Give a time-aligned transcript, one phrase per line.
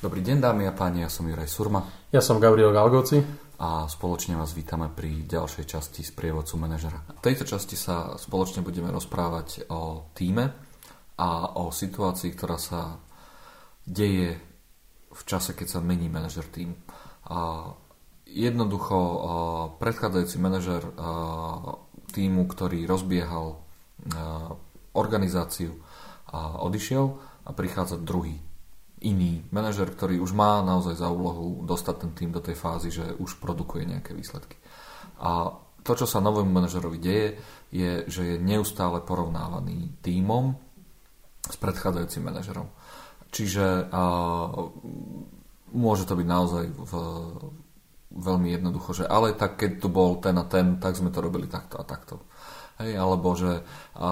[0.00, 1.84] Dobrý deň dámy a páni, ja som Juraj Surma.
[2.08, 3.20] Ja som Gabriel Galgoci.
[3.60, 7.04] A spoločne vás vítame pri ďalšej časti z prievodcu manažera.
[7.04, 10.56] V tejto časti sa spoločne budeme rozprávať o týme
[11.20, 12.96] a o situácii, ktorá sa
[13.84, 14.40] deje
[15.12, 16.72] v čase, keď sa mení manažer tým.
[17.28, 17.68] A
[18.24, 18.96] jednoducho
[19.76, 20.80] predchádzajúci manažer
[22.16, 23.60] týmu, ktorý rozbiehal
[24.96, 25.76] organizáciu
[26.56, 27.04] odišiel
[27.44, 28.48] a prichádza druhý
[29.00, 33.16] iný manažer, ktorý už má naozaj za úlohu dostať ten tým do tej fázy, že
[33.16, 34.60] už produkuje nejaké výsledky.
[35.20, 37.28] A to, čo sa novému manažerovi deje,
[37.72, 40.52] je, že je neustále porovnávaný tímom
[41.40, 42.68] s predchádzajúcim manažerom.
[43.30, 44.02] Čiže a,
[45.72, 46.92] môže to byť naozaj v,
[48.10, 51.48] veľmi jednoducho, že ale tak keď tu bol ten a ten, tak sme to robili
[51.48, 52.28] takto a takto.
[52.80, 53.64] Hej, alebo že
[53.96, 54.10] a,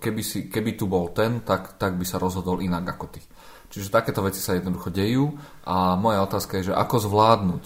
[0.00, 3.22] keby, si, keby tu bol ten, tak, tak by sa rozhodol inak ako ty.
[3.68, 5.36] Čiže takéto veci sa jednoducho dejú
[5.68, 7.64] a moja otázka je, že ako zvládnuť,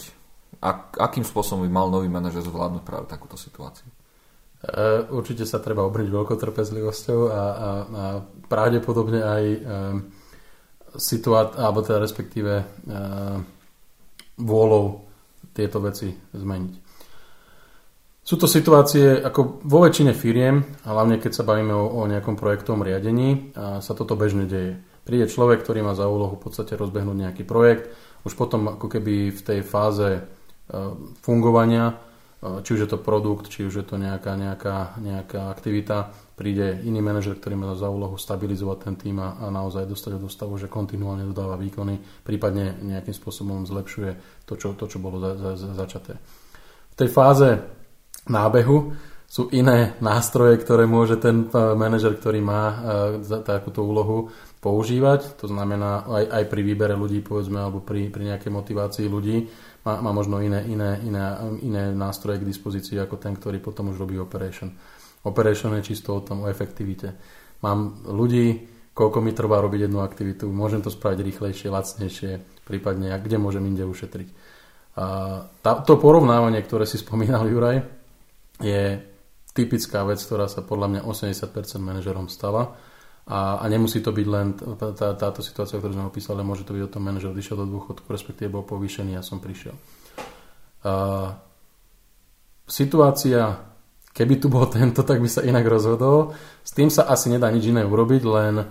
[0.58, 3.86] ak, akým spôsobom by mal nový manažer zvládnuť práve takúto situáciu?
[3.86, 8.04] E, určite sa treba obriť veľkou trpezlivosťou a, a, a
[8.50, 9.58] pravdepodobne aj e,
[10.98, 12.64] situát, alebo teda respektíve e,
[14.42, 15.06] vôľou
[15.54, 16.74] tieto veci zmeniť.
[18.22, 22.86] Sú to situácie, ako vo väčšine firiem, hlavne keď sa bavíme o, o nejakom projektovom
[22.86, 27.18] riadení, a sa toto bežne deje príde človek, ktorý má za úlohu v podstate rozbehnúť
[27.28, 27.90] nejaký projekt,
[28.22, 30.22] už potom ako keby v tej fáze e,
[31.26, 31.94] fungovania, e,
[32.62, 37.02] či už je to produkt, či už je to nejaká, nejaká, nejaká aktivita, príde iný
[37.02, 40.70] manažer, ktorý má za úlohu stabilizovať ten tým a, naozaj dostať ho do stavu, že
[40.70, 45.70] kontinuálne dodáva výkony, prípadne nejakým spôsobom zlepšuje to, čo, to, čo bolo za, za, za,
[45.74, 46.14] začaté.
[46.92, 47.58] V tej fáze
[48.30, 48.94] nábehu
[49.32, 52.64] sú iné nástroje, ktoré môže ten e, manažer, ktorý má
[53.48, 54.28] takúto úlohu,
[54.62, 59.50] používať, to znamená aj, aj pri výbere ľudí, povedzme, alebo pri, pri nejakej motivácii ľudí,
[59.82, 61.24] má, má možno iné, iné, iné,
[61.66, 64.70] iné nástroje k dispozícii ako ten, ktorý potom už robí operation.
[65.26, 67.10] Operation je čisto o tom, o efektivite.
[67.66, 72.30] Mám ľudí, koľko mi trvá robiť jednu aktivitu, môžem to spraviť rýchlejšie, lacnejšie,
[72.62, 74.28] prípadne kde môžem inde ušetriť.
[74.94, 75.04] A
[75.58, 77.82] tá, to porovnávanie, ktoré si spomínal Juraj,
[78.62, 79.10] je
[79.52, 82.76] typická vec, ktorá sa podľa mňa 80% manažerom stáva
[83.22, 86.82] a, a nemusí to byť len tá, táto situácia, ktorú sme opísali, môže to byť
[86.82, 89.78] o tom manažer odišiel do dôchodku, respektíve bol povýšený a som prišiel.
[90.82, 91.30] Uh,
[92.66, 93.62] situácia,
[94.10, 96.34] keby tu bol tento, tak by sa inak rozhodol.
[96.66, 98.66] S tým sa asi nedá nič iné urobiť, len uh,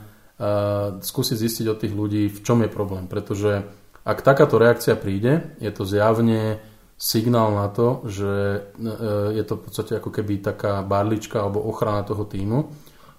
[1.00, 3.08] skúsiť zistiť od tých ľudí, v čom je problém.
[3.08, 3.63] Pretože
[4.03, 6.59] ak takáto reakcia príde, je to zjavne
[7.01, 8.29] signál na to, že
[8.62, 12.69] uh, je to v podstate ako keby taká barlička alebo ochrana toho týmu,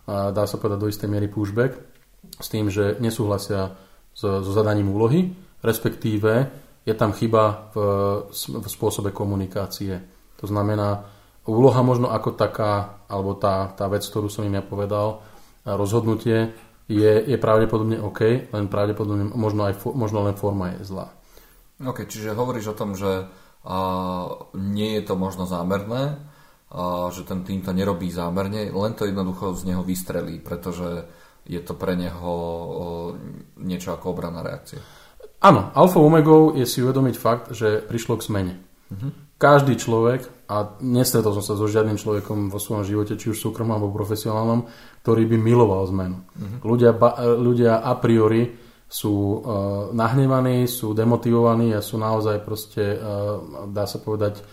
[0.02, 1.78] a dá sa povedať do istej miery pushback
[2.38, 3.74] s tým, že nesúhlasia
[4.14, 5.30] so, so zadaním úlohy,
[5.62, 6.50] respektíve
[6.82, 7.76] je tam chyba v,
[8.34, 10.02] v spôsobe komunikácie.
[10.42, 11.06] To znamená,
[11.46, 15.22] úloha možno ako taká, alebo tá, tá vec, ktorú som im ja povedal,
[15.62, 16.50] rozhodnutie
[16.90, 21.14] je, je pravdepodobne OK, len pravdepodobne možno, aj, možno len forma je zlá.
[21.82, 23.30] OK, čiže hovoríš o tom, že
[23.66, 26.30] uh, nie je to možno zámerné,
[27.12, 31.04] že ten tým to nerobí zámerne, len to jednoducho z neho vystrelí, pretože
[31.44, 32.32] je to pre neho
[33.60, 34.80] niečo ako obranná reakcia.
[35.44, 38.54] Áno, alfa omegou je si uvedomiť fakt, že prišlo k zmene.
[38.88, 39.12] Uh-huh.
[39.36, 43.76] Každý človek, a nestretol som sa so žiadnym človekom vo svojom živote, či už súkromnom
[43.76, 44.64] alebo profesionálnom,
[45.04, 46.24] ktorý by miloval zmenu.
[46.24, 46.72] Uh-huh.
[46.72, 48.48] Ľudia, ba, ľudia a priori
[48.92, 49.40] sú uh,
[49.96, 54.44] nahnevaní, sú demotivovaní a sú naozaj proste, uh, dá sa povedať,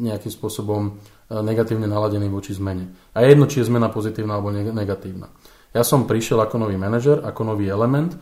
[0.00, 0.96] nejakým spôsobom
[1.28, 3.12] negatívne naladený voči zmene.
[3.12, 5.28] A jedno, či je zmena pozitívna alebo negatívna.
[5.76, 8.16] Ja som prišiel ako nový manažer, ako nový element.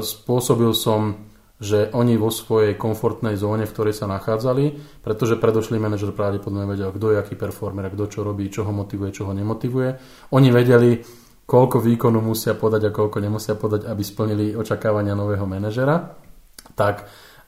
[0.00, 1.28] Spôsobil som,
[1.60, 6.88] že oni vo svojej komfortnej zóne, v ktorej sa nachádzali, pretože predošlý manažer pravdepodobne vedel,
[6.88, 10.00] kto je aký performer, kto čo robí, čo ho motivuje, čo ho nemotivuje.
[10.32, 11.04] Oni vedeli,
[11.50, 16.14] koľko výkonu musia podať a koľko nemusia podať, aby splnili očakávania nového manažera.
[16.78, 16.96] Tak,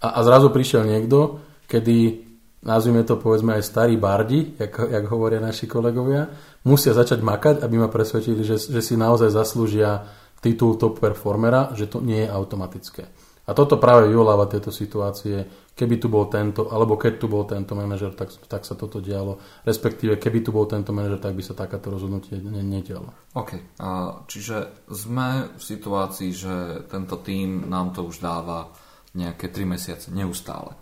[0.03, 1.39] a, a zrazu prišiel niekto,
[1.71, 2.27] kedy
[2.67, 6.27] nazvime to povedzme aj starí bardi, jak, jak hovoria naši kolegovia,
[6.67, 10.03] musia začať makať, aby ma presvedčili, že, že si naozaj zaslúžia
[10.43, 13.07] titul top performera, že to nie je automatické.
[13.53, 17.77] A toto práve vyvoláva tieto situácie, keby tu bol tento, alebo keď tu bol tento
[17.77, 19.37] manažer, tak, tak sa toto dialo.
[19.69, 23.13] Respektíve, keby tu bol tento manažer, tak by sa takáto rozhodnutie nedialo.
[23.37, 26.55] OK, a čiže sme v situácii, že
[26.89, 28.73] tento tým nám to už dáva
[29.13, 30.73] nejaké 3 mesiace, neustále.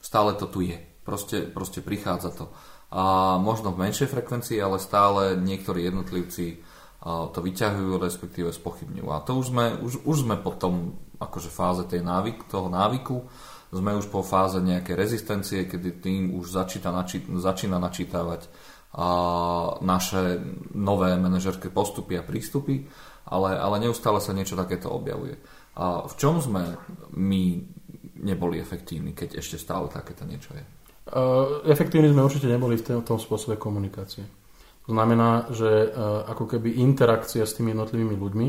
[0.00, 0.80] Stále to tu je.
[1.04, 2.48] Proste, proste prichádza to.
[2.88, 6.64] A možno v menšej frekvencii, ale stále niektorí jednotlivci
[7.04, 9.08] to vyťahujú, respektíve spochybňujú.
[9.12, 13.28] A to už sme, už, už sme po tom akože fáze tej návyk, toho návyku,
[13.68, 18.48] sme už po fáze nejakej rezistencie, kedy tým už začíta, načí, začína načítavať
[18.94, 19.08] a
[19.82, 20.38] naše
[20.70, 22.86] nové manažerské postupy a prístupy,
[23.26, 25.34] ale, ale neustále sa niečo takéto objavuje.
[25.74, 26.78] A v čom sme
[27.18, 27.58] my
[28.22, 30.64] neboli efektívni, keď ešte stále takéto niečo je?
[31.10, 34.22] Uh, efektívni sme určite neboli v tom spôsobe komunikácie.
[34.84, 38.48] To znamená, že uh, ako keby interakcia s tými jednotlivými ľuďmi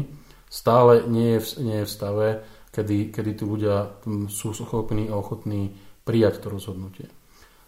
[0.51, 2.27] stále nie je v, nie je v stave,
[2.75, 5.71] kedy, kedy tí ľudia sú schopní a ochotní
[6.03, 7.07] prijať to rozhodnutie.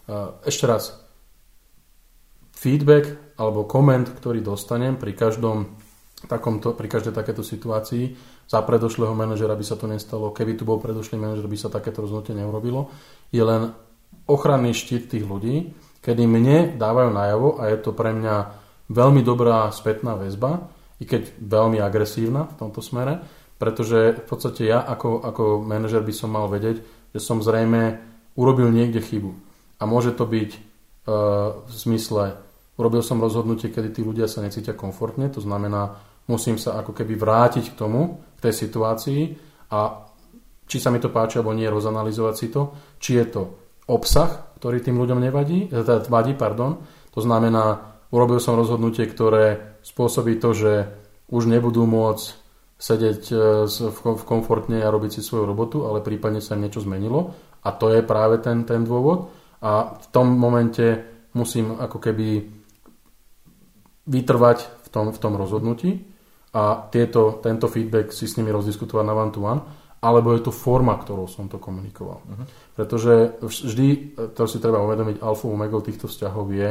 [0.08, 1.00] Uh, ešte raz,
[2.52, 5.78] feedback alebo koment, ktorý dostanem pri každom
[6.26, 8.18] takomto, pri každej takéto situácii
[8.50, 12.02] za predošlého manažera by sa to nestalo, keby tu bol predošlý manažer, by sa takéto
[12.02, 12.90] rozhodnutie neurobilo,
[13.30, 13.78] je len
[14.26, 15.78] ochranný štít tých ľudí,
[16.08, 18.36] kedy mne dávajú najavo a je to pre mňa
[18.88, 23.20] veľmi dobrá spätná väzba, i keď veľmi agresívna v tomto smere,
[23.60, 26.80] pretože v podstate ja ako, ako manažer by som mal vedieť,
[27.12, 28.00] že som zrejme
[28.40, 29.36] urobil niekde chybu.
[29.78, 30.60] A môže to byť e,
[31.68, 32.40] v zmysle,
[32.80, 36.00] urobil som rozhodnutie, kedy tí ľudia sa necítia komfortne, to znamená,
[36.32, 39.22] musím sa ako keby vrátiť k tomu, k tej situácii
[39.76, 40.08] a
[40.64, 42.62] či sa mi to páči alebo nie, rozanalizovať si to,
[43.04, 43.44] či je to
[43.92, 46.82] obsah, ktorý tým ľuďom nevadí, eh, teda vadí, pardon.
[47.14, 50.74] To znamená, urobil som rozhodnutie, ktoré spôsobí to, že
[51.30, 52.26] už nebudú môcť
[52.78, 53.38] sedieť eh,
[53.94, 57.38] v komfortne a robiť si svoju robotu, ale prípadne sa niečo zmenilo.
[57.62, 59.30] A to je práve ten, ten dôvod.
[59.62, 61.02] A v tom momente
[61.34, 62.46] musím ako keby
[64.08, 65.92] vytrvať v tom, v tom rozhodnutí
[66.56, 69.62] a tieto, tento feedback si s nimi rozdiskutovať na one-to-one,
[69.98, 72.22] alebo je to forma, ktorou som to komunikoval.
[72.22, 72.46] Uh-huh.
[72.78, 76.70] Pretože vždy, to si treba uvedomiť, alfa omega týchto vzťahov je,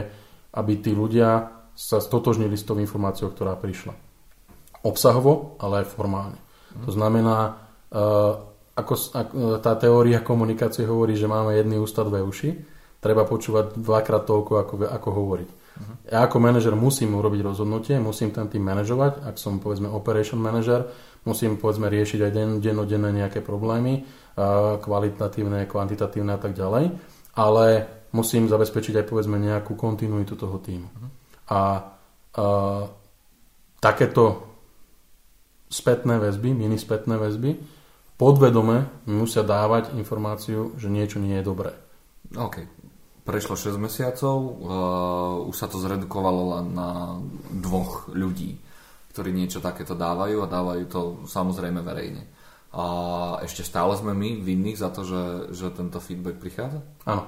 [0.54, 3.92] aby tí ľudia sa stotožnili s tou informáciou, ktorá prišla.
[4.86, 6.38] Obsahovo, ale aj formálne.
[6.38, 6.86] Uh-huh.
[6.86, 7.36] To znamená,
[7.90, 8.32] uh,
[8.78, 9.28] ako, ak,
[9.64, 12.50] tá teória komunikácie hovorí, že máme jedný ústa, dve uši,
[13.02, 15.50] treba počúvať dvakrát toľko, ako, ako hovoriť.
[15.76, 15.96] Uh-huh.
[16.08, 20.88] Ja ako manažer musím urobiť rozhodnutie, musím ten tým manažovať, ak som povedzme operation manager,
[21.28, 24.02] musím povedzme riešiť aj den, dennodenné nejaké problémy,
[24.80, 26.84] kvalitatívne, kvantitatívne a tak ďalej,
[27.36, 27.64] ale
[28.12, 30.88] musím zabezpečiť aj povedzme nejakú kontinuitu toho týmu.
[30.88, 31.10] Uh-huh.
[31.52, 31.60] A, a
[33.80, 34.46] takéto
[35.68, 37.58] spätné väzby, mini spätné väzby,
[38.16, 41.72] podvedome musia dávať informáciu, že niečo nie je dobré.
[42.34, 42.75] OK,
[43.26, 47.18] prešlo 6 mesiacov, uh, už sa to zredukovalo len na
[47.50, 48.54] dvoch ľudí,
[49.10, 52.30] ktorí niečo takéto dávajú a dávajú to samozrejme verejne.
[52.70, 52.84] A
[53.42, 56.86] ešte stále sme my vinní za to, že, že tento feedback prichádza?
[57.02, 57.26] Áno.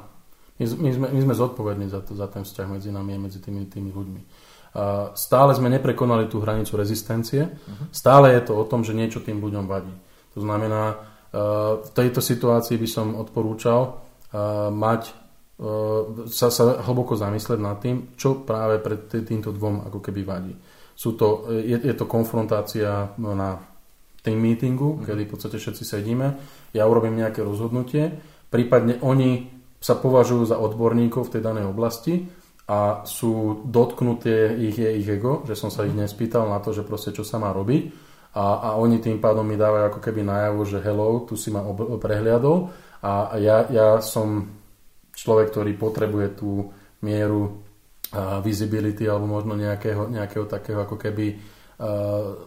[0.59, 3.39] My, my, sme, my sme zodpovední za, to, za ten vzťah medzi nami a medzi
[3.43, 4.23] tými, tými ľuďmi.
[4.69, 7.49] Uh, stále sme neprekonali tú hranicu rezistencie.
[7.49, 7.89] Uh-huh.
[7.91, 9.95] Stále je to o tom, že niečo tým ľuďom vadí.
[10.37, 15.28] To znamená, uh, v tejto situácii by som odporúčal uh, mať
[16.31, 20.55] sa, sa hlboko zamyslieť nad tým, čo práve pred týmto dvom ako keby vadí.
[20.95, 23.59] Sú to, je, je to konfrontácia na
[24.23, 25.07] team meetingu, mm.
[25.07, 26.27] kedy v podstate všetci sedíme,
[26.75, 28.19] ja urobím nejaké rozhodnutie,
[28.51, 32.27] prípadne oni sa považujú za odborníkov v tej danej oblasti
[32.67, 36.07] a sú dotknuté ich, je ich ego, že som sa ich mhm.
[36.07, 37.83] nespýtal na to, že proste čo sa má robiť
[38.35, 41.65] a, a oni tým pádom mi dávajú ako keby najavo, že hello, tu si ma
[41.65, 42.71] ob- prehliadol
[43.03, 44.58] a ja, ja som
[45.19, 46.71] človek, ktorý potrebuje tú
[47.03, 52.39] mieru uh, visibility alebo možno nejakého, nejakého takého ako keby uh,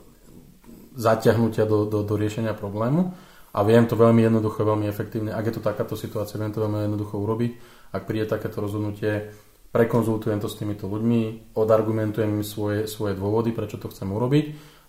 [0.96, 3.12] zaťahnutia do, do, do riešenia problému.
[3.51, 5.36] A viem to veľmi jednoducho, veľmi efektívne.
[5.36, 7.51] Ak je to takáto situácia, viem to veľmi jednoducho urobiť.
[7.92, 9.28] Ak príde takéto rozhodnutie,
[9.75, 14.46] prekonzultujem to s týmito ľuďmi, odargumentujem im svoje, svoje dôvody, prečo to chcem urobiť,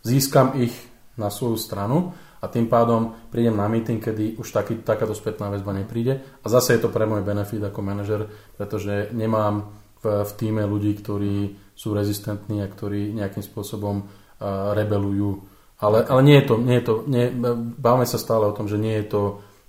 [0.07, 0.75] získam ich
[1.19, 5.70] na svoju stranu a tým pádom prídem na meeting, kedy už taký, takáto spätná väzba
[5.70, 8.26] nepríde a zase je to pre môj benefit ako manažer,
[8.58, 9.70] pretože nemám
[10.02, 15.38] v, v týme ľudí, ktorí sú rezistentní a ktorí nejakým spôsobom uh, rebelujú.
[15.78, 17.30] Ale, ale nie je to, nie je to nie,
[17.78, 19.22] bávame sa stále o tom, že nie je to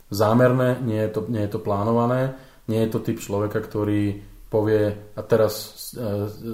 [0.10, 2.38] zámerné, nie je to, nie je to plánované,
[2.70, 5.74] nie je to typ človeka, ktorý povie a teraz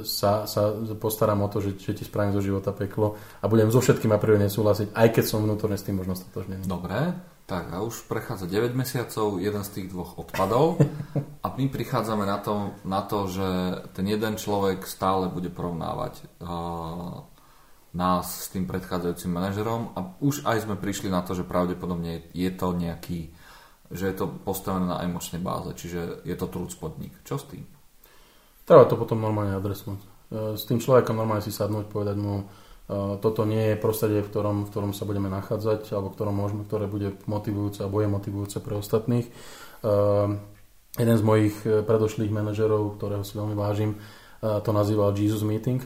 [0.03, 0.61] sa, sa
[0.99, 4.19] postaram o to, že, že ti spravím zo života peklo a budem so všetkým a
[4.19, 6.67] priori nesúhlasiť, aj keď som vnútorne s tým možno statožnený.
[6.67, 7.15] Dobre,
[7.49, 10.77] tak a už prechádza 9 mesiacov, jeden z tých dvoch odpadov
[11.45, 13.49] a my prichádzame na to, na to že
[13.97, 17.25] ten jeden človek stále bude porovnávať uh,
[17.97, 22.49] nás s tým predchádzajúcim manažerom a už aj sme prišli na to, že pravdepodobne je
[22.53, 23.33] to nejaký
[23.89, 27.25] že je to postavené na emočnej báze, čiže je to trúd spodník.
[27.25, 27.65] Čo s tým?
[28.69, 29.97] Treba to potom normálne adresovať.
[29.97, 30.07] E,
[30.53, 32.45] s tým človekom normálne si sadnúť, povedať mu,
[33.21, 36.89] toto nie je prostredie, v ktorom, v ktorom sa budeme nachádzať alebo ktorom môžeme, ktoré
[36.89, 39.29] bude motivujúce alebo je motivujúce pre ostatných.
[40.97, 44.01] Jeden z mojich predošlých manažerov, ktorého si veľmi vážim,
[44.41, 45.85] to nazýval Jesus Meeting.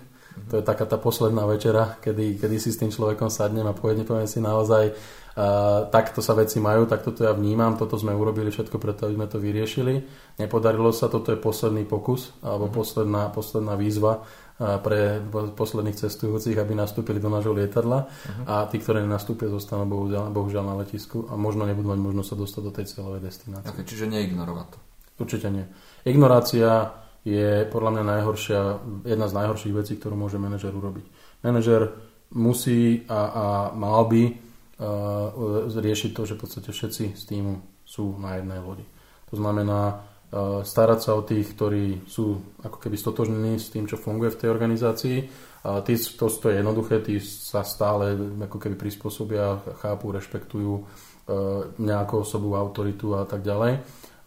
[0.49, 4.05] To je taká tá posledná večera, kedy, kedy si s tým človekom sadnem a povedne,
[4.05, 4.93] poviem si naozaj,
[5.33, 9.17] Uh, takto sa veci majú, takto to ja vnímam, toto sme urobili všetko preto, aby
[9.17, 10.05] sme to vyriešili.
[10.37, 12.77] Nepodarilo sa, toto je posledný pokus alebo mm-hmm.
[12.77, 15.25] posledná, posledná výzva uh, pre
[15.57, 18.45] posledných cestujúcich, aby nastúpili do nášho lietadla uh-huh.
[18.45, 22.37] a tí, ktorí nenastúpia, zostanú bohužiaľ, bohužiaľ na letisku a možno nebudú mať možnosť sa
[22.37, 23.73] dostať do tej cieľovej destinácie.
[23.73, 24.77] Okay, čiže neignorovať to.
[25.17, 25.65] Určite nie.
[26.05, 26.93] Ignorácia
[27.23, 28.59] je podľa mňa najhoršia,
[29.07, 31.07] jedna z najhorších vecí, ktorú môže manažer urobiť.
[31.39, 31.95] Manažer
[32.35, 38.19] musí a, a mal by uh, riešiť to, že v podstate všetci z týmu sú
[38.19, 38.83] na jednej lodi.
[39.31, 43.95] To znamená uh, starať sa o tých, ktorí sú ako keby stotožnení s tým, čo
[43.95, 45.17] funguje v tej organizácii.
[45.63, 50.83] A tí, to, to je jednoduché, tí sa stále ako keby prispôsobia, chápu, rešpektujú uh,
[51.79, 53.79] nejakú osobu, autoritu a tak ďalej.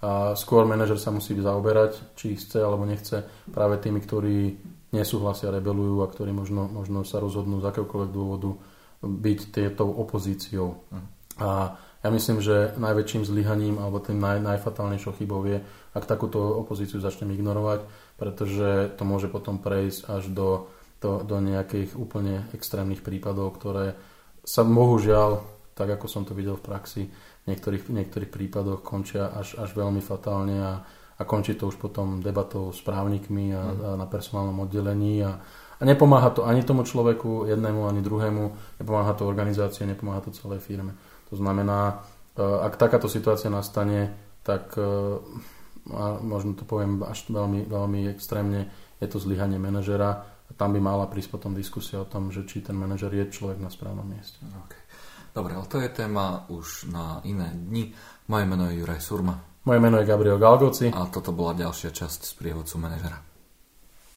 [0.06, 4.54] A skôr manažer sa musí zaoberať, či chce alebo nechce práve tými, ktorí
[4.94, 8.54] nesúhlasia, rebelujú a ktorí možno, možno sa rozhodnú z akéhokoľvek dôvodu
[9.02, 10.78] byť tieto opozíciou.
[10.94, 11.06] Mhm.
[11.42, 11.74] A
[12.06, 15.58] ja myslím, že najväčším zlyhaním alebo tým naj, najfatálnejšou chybou je,
[15.90, 17.82] ak takúto opozíciu začneme ignorovať,
[18.14, 20.70] pretože to môže potom prejsť až do,
[21.02, 23.98] do, do nejakých úplne extrémnych prípadov, ktoré
[24.46, 25.42] sa bohužiaľ,
[25.76, 27.02] tak ako som to videl v praxi,
[27.44, 30.72] v niektorých, v niektorých prípadoch končia až, až veľmi fatálne a,
[31.20, 33.68] a končí to už potom debatou s právnikmi a, mm.
[33.84, 35.36] a na personálnom oddelení a,
[35.76, 38.44] a nepomáha to ani tomu človeku, jednému, ani druhému,
[38.80, 40.96] nepomáha to organizácie, nepomáha to celej firme.
[41.28, 42.00] To znamená,
[42.32, 45.20] e, ak takáto situácia nastane, tak e,
[45.94, 48.66] a možno to poviem až veľmi, veľmi extrémne,
[48.98, 52.62] je to zlyhanie manažera a tam by mala prísť potom diskusia o tom, že či
[52.64, 54.38] ten manažer je človek na správnom mieste.
[54.66, 54.82] Okay.
[55.36, 57.92] Dobre, ale to je téma už na iné dni.
[58.32, 59.36] Moje meno je Juraj Surma.
[59.68, 60.88] Moje meno je Gabriel Galgoci.
[60.88, 63.35] A toto bola ďalšia časť z prievodcu manažera.